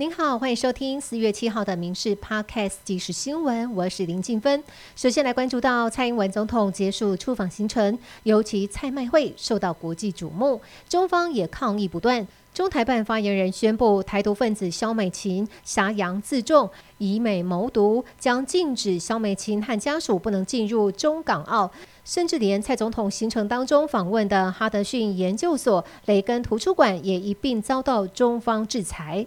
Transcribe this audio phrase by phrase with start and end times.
[0.00, 4.64] 您好，欢迎收听四月七号的《民事 Podcast》即时新闻，我是林静芬。
[4.96, 10.58] 首先来关注到蔡英文总统结束出访行程，尤其蔡麦会受到国际瞩目，
[10.88, 12.26] 中方也抗议不断。
[12.54, 21.70] 中台办发言人宣布，台独分子肖美琴挟洋自重，以美谋独，将禁止肖美琴和家属不能进入中港澳，
[22.06, 29.26] 甚至连蔡总统行程当中访问的哈德逊研究所、雷根图书馆也一并遭到中方制裁。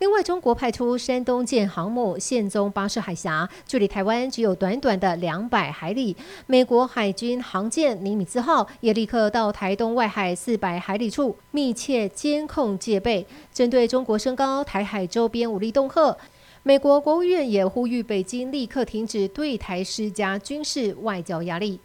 [0.00, 6.16] 另外，中国派出山东舰航母现踪巴士海峡，距离台湾只有短短的两百海里。
[6.46, 16.16] 美国海军航舰尼米兹号也立刻到台东外海四百海里处密切监控戒备，针对中国升高台海周边武力恫吓。
[16.62, 21.78] 美国国务院也呼吁北京立刻停止对台施加军事外交压力。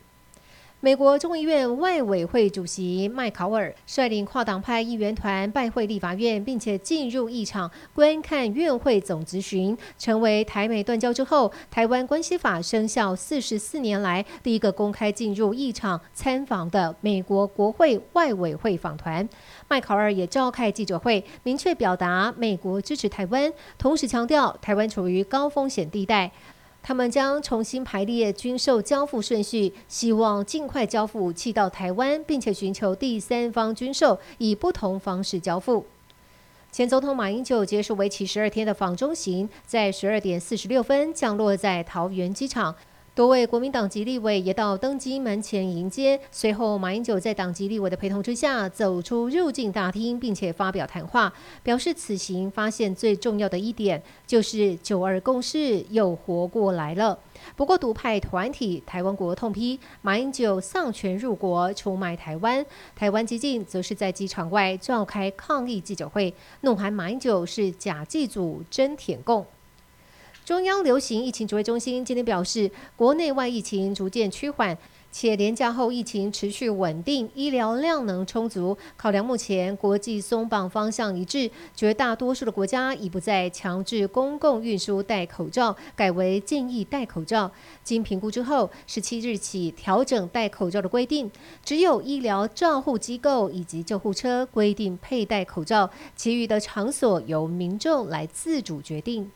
[0.86, 19.28] 美国众议院外委会主席麦考尔率领跨党派议员团拜会立法院，并且进入议场观看院会总咨询，成为台美断交之后台湾关系法生效四十四年来第一个公开进入议场参访的美国国会外委会访团。
[19.68, 26.32] 麦考尔也召开记者会，明确表达美国支持台湾，同时强调台湾处于高风险地带。
[26.88, 35.84] 他们将重新排列军售交付顺序，希望尽快交付武器到台湾，并且寻求第三方军售，以不同方式交付。
[36.72, 42.76] 前总统马英九结束为期十二天的访中行，在十二点四十六分降落在桃园机场。
[43.16, 46.20] 多位国民党籍立委也到登机门前迎接。
[46.34, 57.18] 随后，马英九在党籍立委的陪同之下走出入境大厅，并且发表谈话，表示此行发现最重要的一点就是九二共识又活过来了。
[57.56, 62.66] 不过，独派团体台湾国痛批马英九丧权入国，出卖台湾。
[62.98, 69.46] 台湾激进则是在机场外召开抗议记者会，怒喊马英九是假祭祖、真舔共。
[70.46, 74.78] 中央流行疫情指挥中心今天表示，国内外疫情逐渐趋缓，
[75.12, 78.78] 且连假后疫情持续稳定，医疗量能充足。
[78.96, 87.52] 考量目前国际松绑方向一致，绝大多数的国家已不再强制公共运输戴口罩，改为建议戴口罩。
[87.84, 91.32] 经评估之后，十七日起调整戴口罩的规定，
[91.64, 99.32] 只有医疗照护机构以及救护车规定佩戴口罩，其余的场所由民众来自主决定。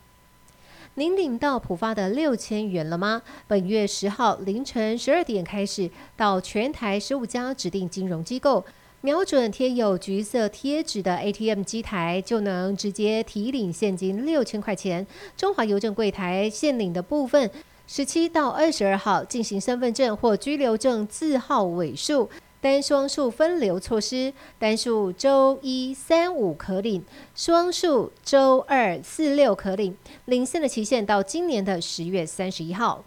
[0.96, 3.22] 您领到普发的六千元了吗？
[3.48, 8.66] 本月十号凌晨十二点开始，到全台十五家指定金融机构，
[9.00, 15.06] 瞄准贴有橘色贴纸的 ATM 机台，就能直接提领现金六千块钱。
[15.38, 17.50] 中华邮政柜台现领的部分，
[17.88, 22.30] 十七到二十二号进行身份证或居留证字号尾数。
[22.62, 27.04] 单双数分流措施，单数周一、三、五可领，
[27.34, 29.96] 双数周二、四、六可领。
[30.26, 33.04] 领现的期限到今年的十月三十一号。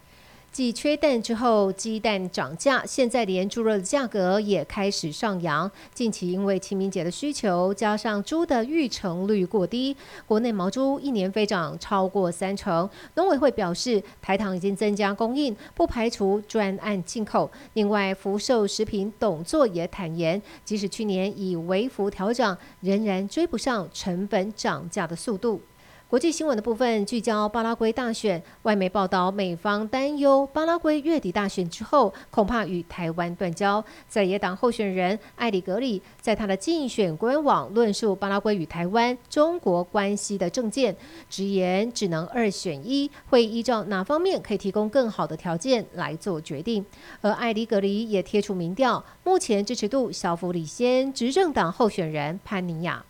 [0.52, 5.70] 继缺蛋之后，鸡蛋涨价，现在连猪肉的价格也开始上扬。
[5.94, 9.96] 近期因为清明节的需求，加上猪的育成率过低，
[10.26, 12.86] 国内毛猪一年飞涨超过三成。
[13.14, 17.50] 农委会表示，台糖已经增加供应，不排除专案进口。
[17.72, 25.62] 另外，福寿食品董座也坦言，即使去年以微幅调涨，仍然追不上成本涨价的速度。
[26.12, 33.82] 国际新闻的部分聚焦巴拉圭大选，外媒报道美方担忧巴拉圭月底大选之后恐怕与台湾断交。
[34.10, 40.94] 在野党候选人艾里格里在他的竞选官网论述巴拉圭与台湾、中国关系的政见，
[41.30, 46.84] 直言只能二选一，会依照哪方面可以提供更好的条件来做决定。
[47.22, 53.02] 而艾里格里也贴出民调，目前支持度小幅领先执政党候选人潘尼亚。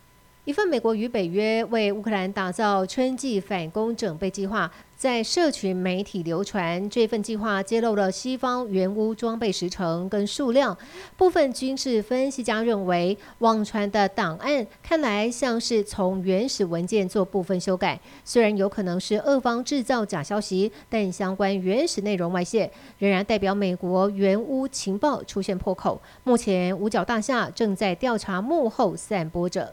[0.45, 6.91] 一份美国与北约为乌克兰打造春季反攻准备计划在社群媒体流传。
[6.91, 10.77] 这份计划揭露了西方援乌装备时程跟数量。
[11.17, 18.01] 部分军事分析家认为，网传的档案看来像是从原始文件做部分修改。
[18.25, 22.69] 虽然有可能是俄方制造假消息，但相关原始内容外泄，
[22.99, 26.03] 仍然代表美国援乌情报出现破口。
[26.25, 29.73] 目前五角大厦正在调查幕后散播者。